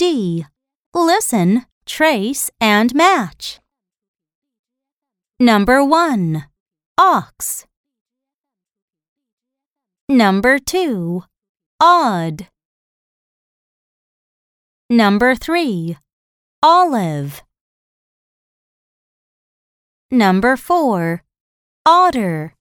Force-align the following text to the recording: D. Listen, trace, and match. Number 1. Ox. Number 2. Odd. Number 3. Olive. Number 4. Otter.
D. 0.00 0.46
Listen, 0.94 1.66
trace, 1.84 2.50
and 2.58 2.94
match. 2.94 3.60
Number 5.38 5.84
1. 5.84 6.46
Ox. 6.96 7.66
Number 10.08 10.58
2. 10.58 11.24
Odd. 11.78 12.46
Number 14.88 15.34
3. 15.34 15.98
Olive. 16.62 17.42
Number 20.10 20.56
4. 20.56 21.22
Otter. 21.84 22.54